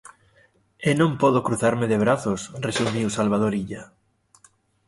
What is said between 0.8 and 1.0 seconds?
E